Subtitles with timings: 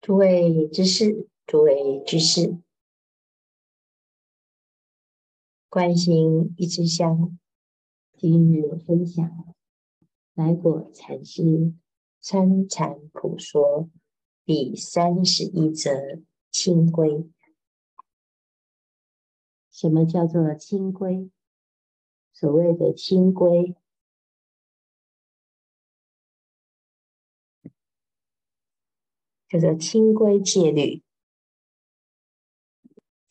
[0.00, 2.56] 诸位知识，诸位居士，
[5.68, 7.38] 观心一支香，
[8.16, 9.54] 今日分享
[10.32, 11.74] 来果禅师
[12.18, 13.90] 参禅普说
[14.46, 15.92] 第三十一则
[16.50, 17.30] 清规。
[19.70, 21.30] 什么叫做清规？
[22.32, 23.76] 所谓的清规。
[29.50, 31.02] 叫做清规戒律，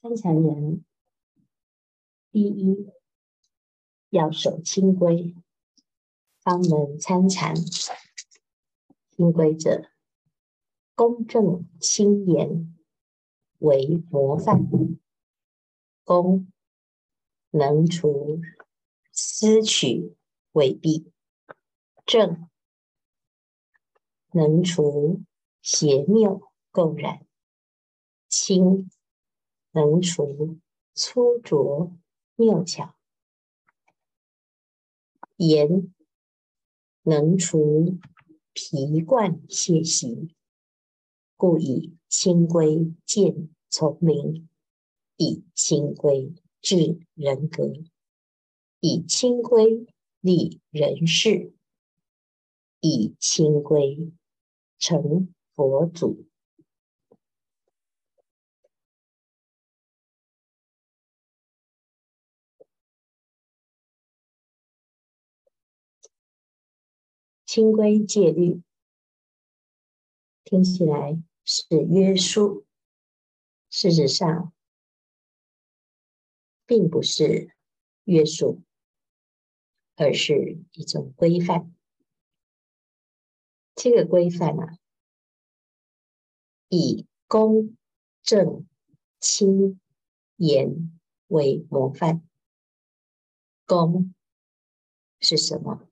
[0.00, 0.82] 参禅人
[2.30, 2.90] 第一
[4.08, 5.36] 要守清规，
[6.40, 7.54] 方能参禅。
[9.10, 9.90] 清规者，
[10.94, 12.74] 公正清严
[13.58, 14.66] 为模范。
[16.02, 16.50] 公
[17.50, 18.40] 能除
[19.12, 20.16] 私取
[20.52, 21.12] 伪弊，
[22.06, 22.48] 正
[24.32, 25.22] 能除。
[25.66, 27.26] 邪谬垢染，
[28.28, 28.88] 清
[29.72, 30.60] 能除
[30.94, 31.92] 粗拙
[32.36, 32.94] 谬巧，
[35.36, 35.92] 严
[37.02, 37.98] 能除
[38.52, 40.32] 疲惯懈习，
[41.36, 44.48] 故以清规见聪明，
[45.16, 47.72] 以清规治人格，
[48.78, 49.84] 以清规
[50.20, 51.52] 立人事，
[52.78, 54.12] 以清规
[54.78, 55.34] 成。
[55.56, 56.26] 佛祖
[67.46, 68.60] 清规戒律
[70.44, 72.66] 听起来是约束，
[73.70, 74.52] 事实上
[76.66, 77.56] 并不是
[78.04, 78.62] 约束，
[79.94, 81.74] 而是一种规范。
[83.74, 84.76] 这个规范啊。
[86.68, 87.76] 以公
[88.22, 88.66] 正
[89.20, 89.80] 清
[90.36, 92.26] 严为模范。
[93.66, 94.14] 公
[95.20, 95.88] 是什么？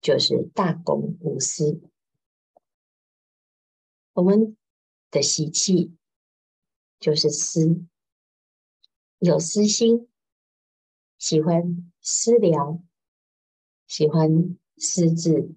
[0.00, 1.80] 就是大公无私。
[4.12, 4.56] 我们
[5.10, 5.96] 的习气
[7.00, 7.84] 就是私，
[9.18, 10.08] 有私心，
[11.18, 12.82] 喜欢私聊，
[13.86, 15.54] 喜欢私自。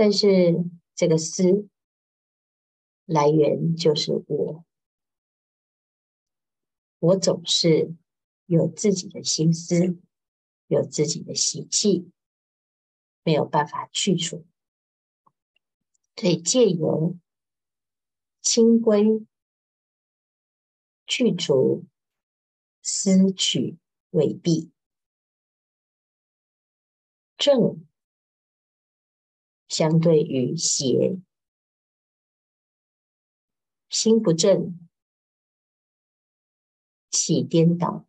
[0.00, 0.54] 但是
[0.94, 1.68] 这个思
[3.04, 4.64] 来源就是我，
[7.00, 7.96] 我总是
[8.46, 9.98] 有自己的心思，
[10.68, 12.12] 有自己的习气，
[13.24, 14.46] 没有办法去除，
[16.14, 17.18] 所以借由
[18.40, 19.26] 清规
[21.08, 21.84] 去除
[22.82, 23.76] 私取
[24.10, 24.70] 伪弊，
[27.36, 27.87] 正。
[29.78, 31.20] 相对于邪，
[33.88, 34.88] 心不正，
[37.10, 38.04] 起颠倒，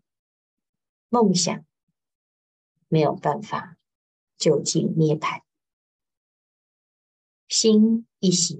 [1.09, 1.63] 梦想
[2.87, 3.77] 没有办法
[4.35, 5.43] 究竟涅槃。
[7.47, 8.55] 心一邪，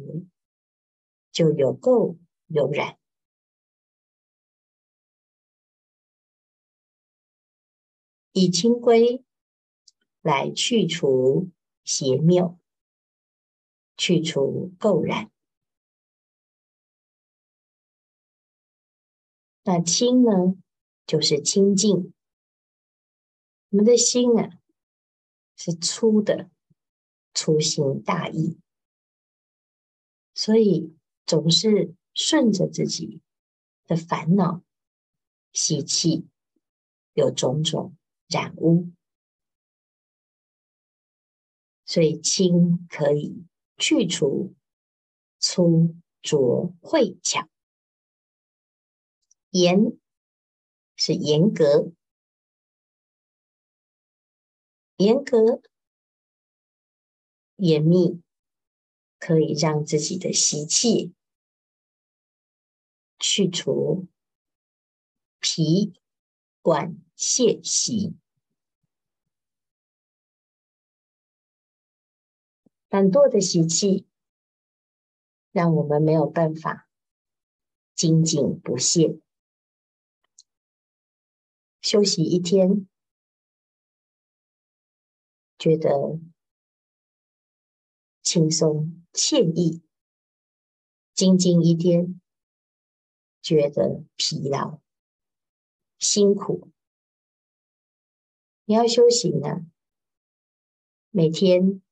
[1.32, 2.16] 就有垢
[2.46, 3.00] 有染。
[8.34, 9.26] 以清规
[10.22, 11.50] 来去除
[11.84, 12.59] 邪谬。
[14.00, 15.30] 去除垢染，
[19.64, 20.56] 那清呢？
[21.06, 22.14] 就是清净。
[23.72, 24.62] 我们的心啊，
[25.58, 26.50] 是粗的，
[27.34, 28.58] 粗心大意，
[30.34, 30.96] 所以
[31.26, 33.20] 总是顺着自己
[33.86, 34.64] 的烦恼
[35.52, 36.26] 习气，
[37.12, 37.98] 有种种
[38.30, 38.94] 染污，
[41.86, 43.46] 所以清可以。
[43.80, 44.54] 去除
[45.40, 47.48] 粗拙秽巧，
[49.52, 49.98] 严
[50.98, 51.94] 是严格，
[54.98, 55.62] 严格
[57.56, 58.22] 严密，
[59.18, 61.14] 可以让自己的习气
[63.18, 64.08] 去除
[65.40, 65.94] 疲
[66.62, 68.18] 惯懈习。
[72.90, 74.08] 懒惰的习气，
[75.52, 76.90] 让我们没有办法
[77.94, 79.20] 精进不懈。
[81.82, 82.90] 休息一天，
[85.60, 86.20] 觉得
[88.24, 89.84] 轻松惬意；
[91.14, 92.20] 精进一天，
[93.40, 94.82] 觉得疲劳
[96.00, 96.72] 辛苦。
[98.66, 99.68] 你要修行呢，
[101.12, 101.84] 每天。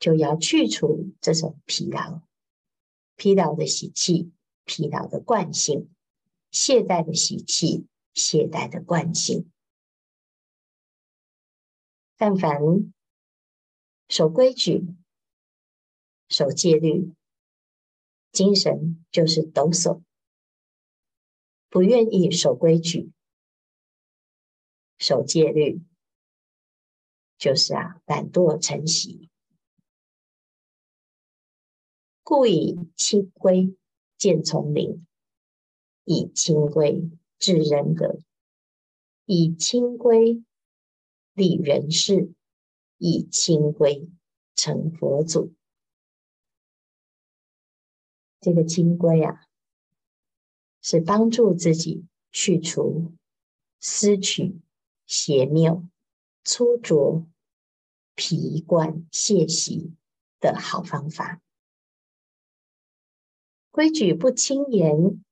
[0.00, 2.22] 就要去除这种疲劳、
[3.16, 4.32] 疲劳的习气、
[4.64, 5.90] 疲劳的惯性、
[6.50, 9.52] 懈怠的习气、懈怠的惯性。
[12.16, 12.58] 但凡
[14.08, 14.86] 守规矩、
[16.28, 17.12] 守戒律，
[18.32, 20.02] 精神就是抖擞；
[21.68, 23.12] 不愿意守规矩、
[24.98, 25.82] 守戒律，
[27.36, 29.28] 就是啊懒惰成习。
[32.30, 33.76] 故以清规
[34.16, 35.04] 建丛林，
[36.04, 37.10] 以清规
[37.40, 38.20] 治人格，
[39.24, 40.40] 以清规
[41.34, 42.32] 立人事，
[42.98, 44.08] 以清规
[44.54, 45.52] 成佛祖。
[48.40, 49.48] 这个清规啊，
[50.80, 53.12] 是帮助自己去除
[53.80, 54.60] 私取、
[55.04, 55.84] 邪谬、
[56.44, 57.26] 粗浊、
[58.14, 59.96] 疲惯、懈习
[60.38, 61.42] 的好方法。
[63.70, 65.22] 规矩不轻严，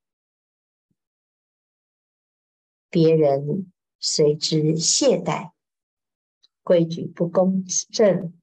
[2.89, 5.53] 别人随之懈怠；
[6.63, 8.41] 规矩不公正，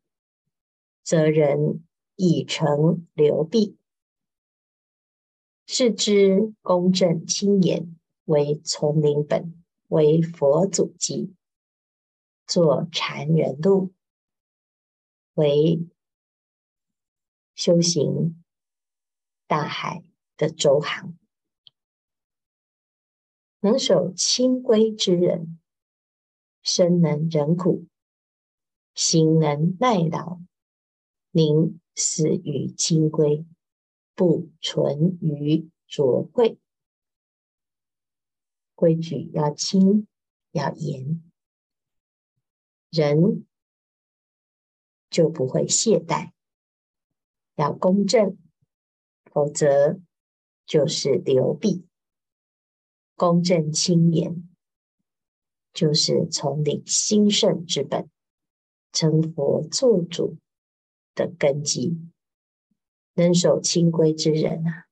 [1.02, 3.78] 则人已成流弊。
[5.66, 11.34] 是之公正清严，为丛林本，为佛祖基，
[12.46, 13.94] 作禅人路，
[15.36, 15.88] 为
[17.56, 18.45] 修行。
[19.48, 20.04] 大海
[20.38, 21.18] 的周航，
[23.60, 25.60] 能守清规之人，
[26.64, 27.86] 身能忍苦，
[28.96, 30.40] 心能耐劳，
[31.30, 33.46] 宁死于清规，
[34.16, 36.58] 不存于浊秽。
[38.74, 40.08] 规矩要清，
[40.52, 41.24] 要严，
[42.90, 43.46] 人
[45.10, 46.32] 就不会懈怠，
[47.56, 48.38] 要公正。
[49.36, 50.00] 否则
[50.66, 51.86] 就是流弊，
[53.18, 54.48] 公正清严
[55.74, 58.10] 就是丛林兴盛之本，
[58.94, 60.38] 成佛作主
[61.14, 62.00] 的根基。
[63.16, 64.88] 能守清规之人啊，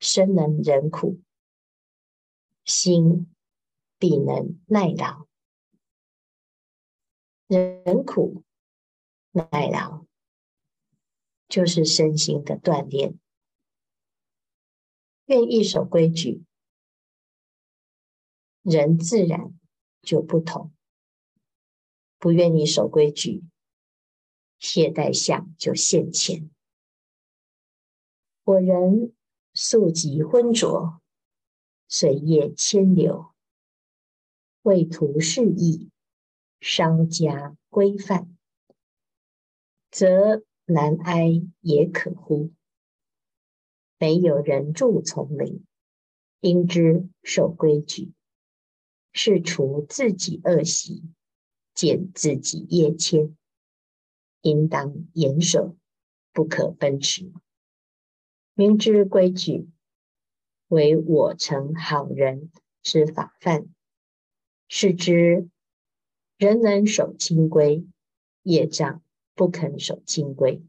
[0.00, 1.20] 身能忍苦，
[2.64, 3.32] 心
[4.00, 5.28] 必能耐劳。
[7.46, 8.42] 忍苦
[9.30, 10.04] 耐劳，
[11.46, 13.16] 就是身心的锻炼。
[15.26, 16.44] 愿意守规矩，
[18.62, 19.58] 人自然
[20.00, 20.70] 就不同；
[22.18, 23.42] 不愿意守规矩，
[24.60, 26.48] 懈怠相就现前。
[28.44, 29.12] 我人
[29.52, 31.02] 素习昏浊，
[31.88, 33.34] 随业迁流，
[34.62, 35.90] 为图示意，
[36.60, 38.38] 稍加规范，
[39.90, 42.52] 则难挨也可乎？
[43.98, 45.64] 没有人住丛林，
[46.40, 48.12] 应知守规矩，
[49.12, 51.02] 是除自己恶习，
[51.74, 53.36] 减自己业迁，
[54.42, 55.76] 应当严守，
[56.32, 57.32] 不可分迟。
[58.52, 59.68] 明知规矩
[60.68, 62.50] 为我成好人
[62.82, 63.68] 之法范，
[64.68, 65.48] 是知
[66.36, 67.86] 人能守清规，
[68.42, 69.02] 业障
[69.34, 70.62] 不肯守清规。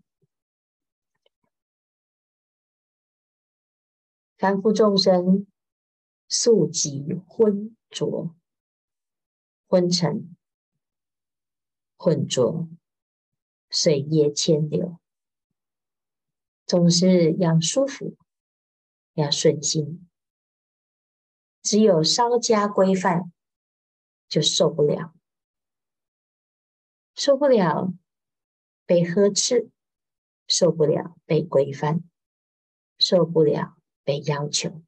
[4.37, 5.47] 凡夫众生
[6.29, 8.35] 素即昏浊、
[9.67, 10.37] 昏沉、
[11.97, 12.69] 混浊，
[13.71, 14.99] 随业迁流，
[16.67, 18.15] 总是要舒服，
[19.13, 20.07] 要顺心。
[21.63, 23.33] 只有稍加规范，
[24.29, 25.15] 就受不了，
[27.15, 27.91] 受不了
[28.85, 29.71] 被呵斥，
[30.45, 32.03] 受不了被规范，
[32.99, 33.73] 受不了。
[34.07, 34.81] 被要求，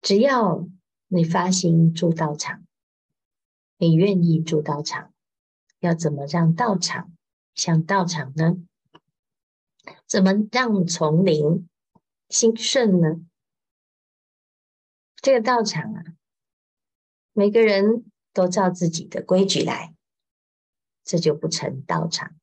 [0.00, 0.68] 只要
[1.08, 2.64] 你发心住道场，
[3.76, 5.12] 你愿意住道场，
[5.80, 7.12] 要怎么让道场
[7.56, 8.64] 像道场呢？
[10.06, 11.68] 怎么让丛林
[12.28, 13.26] 兴盛呢？
[15.16, 16.04] 这个道场啊，
[17.32, 19.92] 每个人都照自己的规矩来，
[21.02, 22.38] 这就不成道场。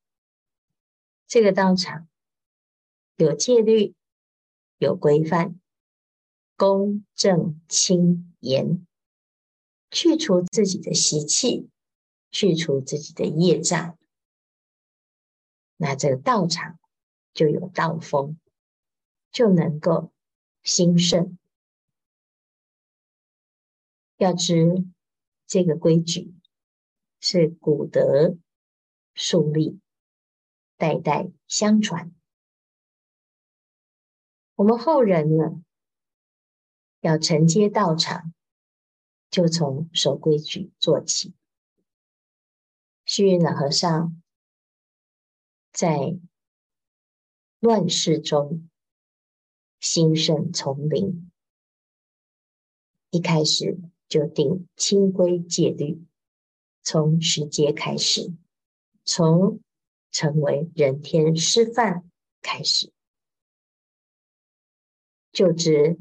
[1.25, 2.10] 这个道场。
[3.15, 3.93] 有戒律，
[4.77, 5.60] 有规范，
[6.55, 8.86] 公正清严，
[9.91, 11.70] 去除自己的习气，
[12.32, 13.98] 去除自己的业障，
[15.77, 16.79] 那这个道场
[17.34, 18.39] 就有道风，
[19.32, 20.12] 就能够
[20.63, 21.38] 兴盛。
[24.17, 24.86] 要知
[25.46, 26.34] 这个规矩
[27.20, 28.38] 是古德
[29.13, 29.79] 树立，
[30.77, 32.12] 代代相传。
[34.56, 35.64] 我们后人呢，
[37.02, 38.34] 要承接道场，
[39.32, 41.34] 就从守规矩做起。
[43.06, 44.22] 虚云老和尚
[45.72, 46.18] 在
[47.60, 48.70] 乱世中
[49.80, 51.32] 兴盛丛林，
[53.10, 56.06] 一开始就定清规戒律，
[56.84, 58.32] 从十戒开始，
[59.04, 59.60] 从
[60.12, 62.10] 成为人天师范
[62.42, 62.94] 开始，
[65.34, 65.98] 就知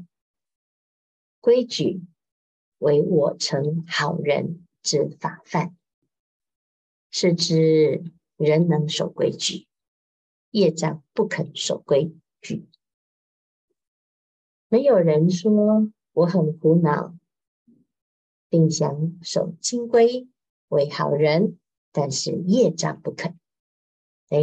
[1.41, 2.03] 规矩
[2.77, 5.75] 为我成好人之法范，
[7.09, 8.03] 是知
[8.37, 9.67] 人能守规矩。
[10.51, 12.67] 业障不肯守规矩，
[14.69, 17.15] 没有人说我很苦恼，
[18.49, 20.27] 并想守清规
[20.67, 21.57] 为好人，
[21.91, 23.39] 但是业障不肯。
[24.29, 24.39] 哎，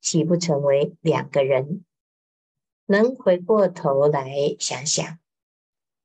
[0.00, 1.84] 岂不成为两个人？
[2.92, 5.18] 能回过头来想想，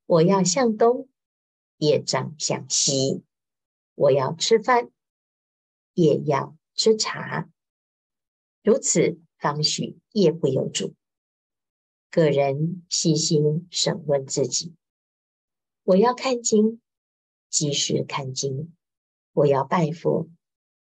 [0.06, 1.10] 我要向东，
[1.80, 3.24] 业障向西；
[3.94, 4.90] 我要吃饭，
[5.94, 7.50] 也要吃茶。
[8.64, 10.96] 如此方许业不由主。
[12.10, 14.74] 个人细心审问自己：
[15.84, 16.80] 我要看经，
[17.50, 18.70] 即时看经；
[19.34, 20.30] 我要拜佛，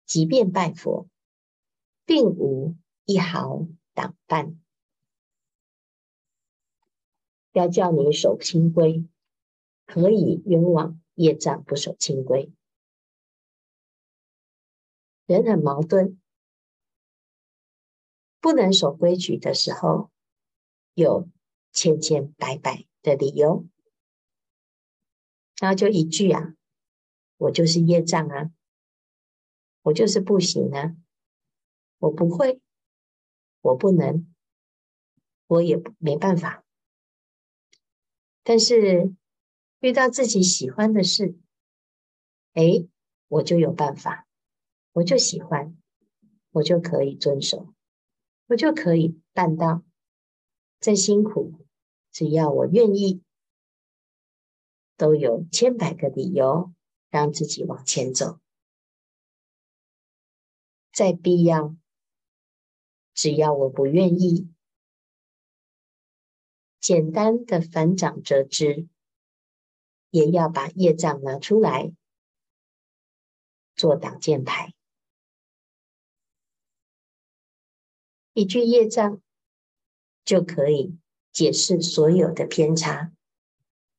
[0.05, 1.09] 即便拜佛，
[2.05, 4.57] 并无一毫挡绊。
[7.57, 9.07] 要叫你守清规，
[9.87, 12.53] 何以冤枉业障不守清规？
[15.25, 16.21] 人很矛盾。
[18.43, 20.11] 不能守规矩的时候，
[20.93, 21.31] 有
[21.73, 23.67] 千千百百的理由，
[25.59, 26.55] 然后就一句啊，
[27.39, 28.51] 我就是业障啊，
[29.81, 30.95] 我就是不行啊，
[32.01, 32.61] 我不会，
[33.63, 34.31] 我不能，
[35.47, 36.66] 我也没办法。
[38.49, 39.13] 但是
[39.81, 41.37] 遇到自己喜欢的事，
[42.53, 42.87] 哎，
[43.27, 44.29] 我就有办法，
[44.93, 45.77] 我就喜欢，
[46.53, 47.75] 我就可以遵守。
[48.47, 49.83] 我就可以办到，
[50.79, 51.67] 再辛苦，
[52.13, 53.21] 只要我愿意，
[54.97, 56.73] 都有千百个理由
[57.11, 58.39] 让自己往前走。
[60.93, 61.75] 再必要，
[63.13, 64.49] 只要我不愿意，
[66.81, 68.89] 简单的反掌折枝，
[70.11, 71.93] 也要把业障拿出来
[73.75, 74.73] 做挡箭牌。
[78.33, 79.21] 一句业障
[80.25, 80.97] 就可以
[81.33, 83.13] 解释所有的偏差，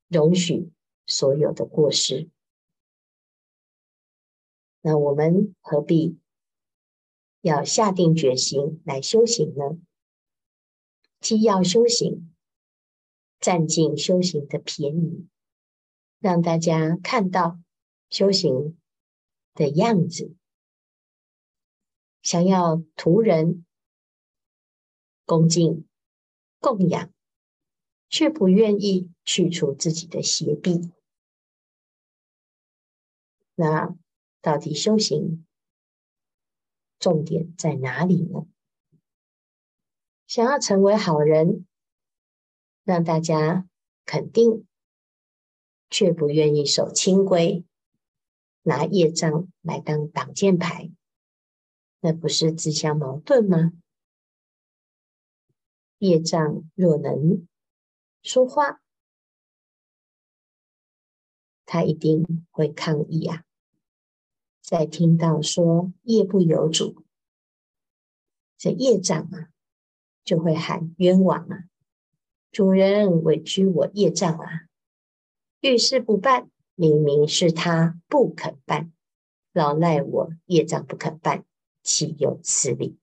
[0.06, 0.70] 容许
[1.06, 2.30] 所有的过失。
[4.80, 6.18] 那我们何必
[7.40, 9.80] 要下定决心来修行呢？
[11.20, 12.32] 既要修行，
[13.40, 15.28] 占尽修行的便宜，
[16.18, 17.58] 让大家看到
[18.10, 18.78] 修行
[19.54, 20.34] 的样子，
[22.22, 23.64] 想要图人。
[25.24, 25.86] 恭敬
[26.58, 27.12] 供养，
[28.08, 30.90] 却不愿意去除自己的邪弊。
[33.54, 33.94] 那
[34.40, 35.46] 到底修行
[36.98, 38.46] 重点在哪里呢？
[40.26, 41.66] 想要成为好人，
[42.88, 43.68] 让大家
[44.06, 44.66] 肯定，
[45.90, 47.62] 却不愿意守清规，
[48.62, 50.90] 拿业障来当挡箭牌，
[52.00, 53.74] 那不是自相矛盾吗？
[55.98, 57.46] 业障若能
[58.22, 58.80] 说话，
[61.66, 63.44] 他一定会抗议啊！
[64.62, 67.04] 在听到说业不由主，
[68.56, 69.50] 这业障啊，
[70.24, 71.67] 就会喊冤枉啊！
[72.50, 74.68] 主人委屈我业障啊，
[75.60, 78.92] 遇事不办，明明是他不肯办，
[79.52, 81.44] 老赖我业障不肯办，
[81.82, 82.98] 岂有此理？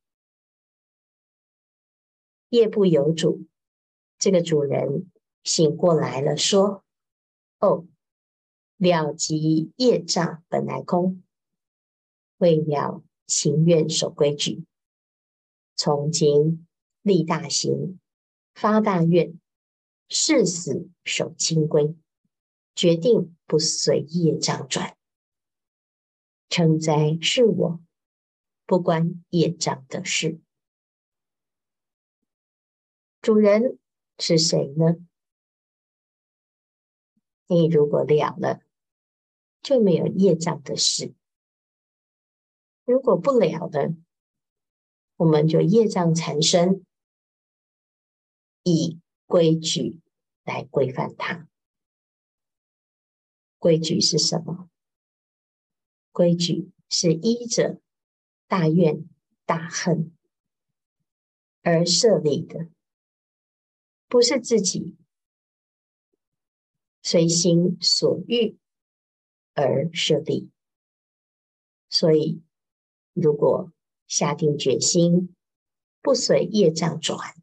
[2.50, 3.46] 业不由主，
[4.18, 5.12] 这个主人
[5.44, 6.84] 醒过来了，说
[7.60, 7.86] ：“哦，
[8.78, 11.24] 了即业障本来空，
[12.38, 14.66] 为了情愿守规矩，
[15.76, 16.68] 从今
[17.02, 18.00] 立大行，
[18.56, 19.38] 发大愿，
[20.08, 21.94] 誓死守清规，
[22.74, 24.98] 决定不随业障转。
[26.48, 27.82] 成灾是我，
[28.66, 30.40] 不关业障的事。”
[33.22, 33.78] 主人
[34.18, 34.96] 是谁呢？
[37.48, 38.62] 你如果了了，
[39.62, 41.14] 就没有业障的事。
[42.86, 43.96] 如果不了的，
[45.18, 46.86] 我们就业障缠身，
[48.66, 50.02] 以规矩
[50.44, 51.48] 来规范它。
[53.60, 54.70] 规矩是什么？
[56.12, 57.80] 规矩是依着
[58.48, 59.08] 大愿
[59.46, 60.12] 大恨
[61.62, 62.70] 而设立的，
[64.08, 64.96] 不是自己
[67.04, 68.58] 随心所欲
[69.54, 70.52] 而设立。
[71.88, 72.42] 所以，
[73.14, 73.72] 如果
[74.08, 75.36] 下定决心，
[76.02, 77.36] 不随业障转，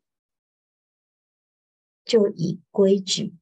[2.04, 3.34] 就以规矩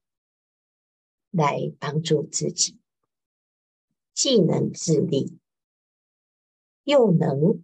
[1.29, 2.79] 来帮助自己，
[4.13, 5.39] 既能自立，
[6.83, 7.63] 又能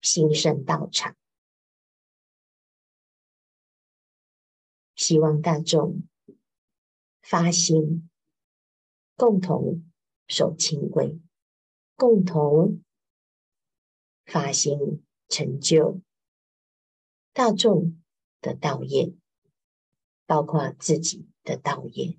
[0.00, 1.16] 兴盛道场。
[4.94, 6.02] 希望大众
[7.22, 8.08] 发心，
[9.16, 9.90] 共同
[10.26, 11.18] 守清规，
[11.96, 12.82] 共同。
[14.30, 16.02] 发心成就
[17.32, 17.98] 大众
[18.42, 19.14] 的道业，
[20.28, 22.18] 包括自己的道业。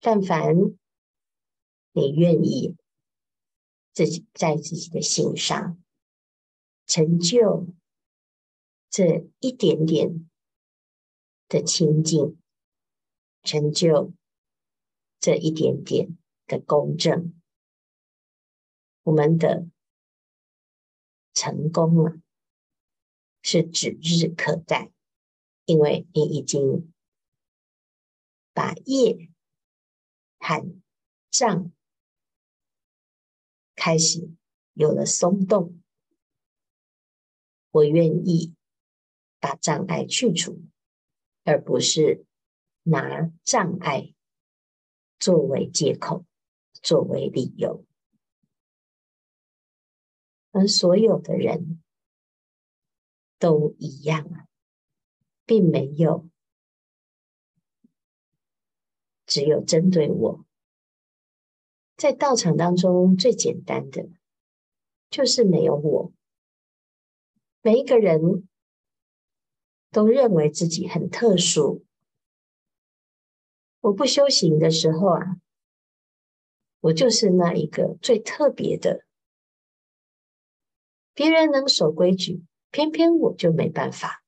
[0.00, 0.54] 但凡
[1.92, 2.76] 你愿意
[3.94, 5.82] 自己在自己的心上
[6.84, 7.66] 成就
[8.90, 10.28] 这一点点
[11.48, 12.38] 的清净，
[13.42, 14.12] 成就
[15.18, 17.34] 这一点点的公正。
[19.04, 19.70] 我们的
[21.32, 22.22] 成功啊，
[23.48, 24.90] 是指日可待，
[25.66, 26.92] 因为你已经
[28.52, 29.30] 把业
[30.40, 30.82] 和
[31.30, 31.70] 障
[33.76, 34.32] 开始
[34.72, 35.80] 有了松动。
[37.70, 38.52] 我愿意
[39.38, 40.64] 把障碍去除，
[41.44, 42.26] 而不是
[42.82, 44.12] 拿障碍
[45.20, 46.24] 作为借口，
[46.82, 47.86] 作为理由。
[50.50, 51.80] 而所有的人
[53.38, 54.46] 都一样啊，
[55.44, 56.28] 并没有
[59.26, 60.44] 只有针对我。
[61.96, 64.08] 在道场当中，最简单的
[65.08, 66.12] 就是没有我。
[67.62, 68.46] 每一个人
[69.90, 71.84] 都认为自己很特殊。
[73.80, 75.40] 我不修行的时候啊，
[76.80, 79.04] 我就是那一个最特别的。
[81.14, 82.44] 别人能守规矩，
[82.76, 84.22] 偏偏我就没办法。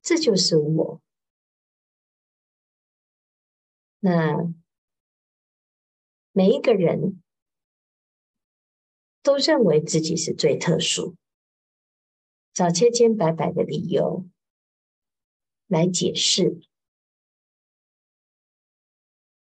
[0.00, 1.02] 这就是我。
[3.98, 4.54] 那
[6.30, 7.20] 每一个人
[9.20, 11.16] 都认为自己是最特殊，
[12.52, 14.28] 找千千百百的理由
[15.66, 16.60] 来解释。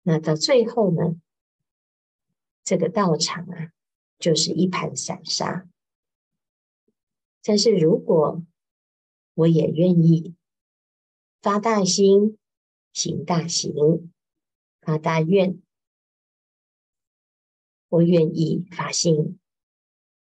[0.04, 1.20] 那到最后呢，
[2.64, 3.74] 这个道场啊，
[4.18, 5.68] 就是一盘散沙。
[7.50, 8.46] 但是，如果
[9.34, 10.36] 我也愿意
[11.42, 12.38] 发大心、
[12.94, 14.14] 行大行、
[14.82, 15.60] 发大愿，
[17.88, 19.40] 我愿意发心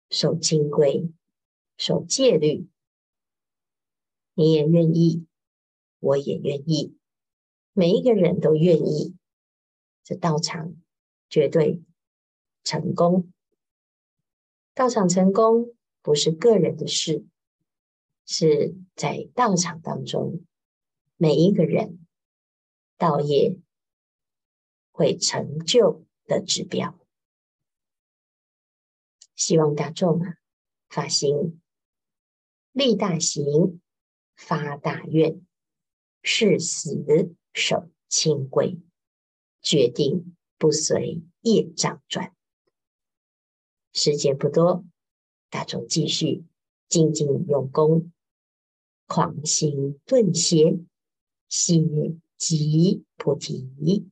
[0.10, 1.12] 守清规、
[1.76, 2.70] 守戒律，
[4.34, 5.28] 你也愿意，
[6.00, 6.96] 我也愿意，
[7.74, 9.18] 每一个人都愿意，
[10.02, 10.78] 这道场
[11.30, 11.84] 绝对
[12.64, 13.30] 成功。
[14.74, 15.76] 道场成功。
[16.02, 17.26] 不是个人的事，
[18.26, 20.46] 是在道场当中，
[21.18, 22.06] 每一个人
[22.98, 23.58] 道业
[24.92, 26.98] 会成就的指标。
[29.36, 30.38] 希望大众啊，
[30.90, 31.62] 发心
[32.72, 33.82] 立大行，
[34.36, 35.46] 发大愿，
[36.24, 38.80] 誓死守清规，
[39.62, 42.36] 决定不随业障转。
[43.94, 44.86] 时间不多。
[45.52, 46.46] 大众继续
[46.88, 48.12] 精进用功，
[49.06, 50.80] 狂心顿歇，
[51.50, 51.84] 歇
[52.38, 54.10] 即菩提。